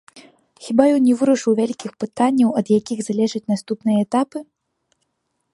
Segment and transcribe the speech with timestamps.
[0.67, 4.37] Хіба ён не вырашыў вялікіх пытанняў, ад якіх залежаць наступныя этапы?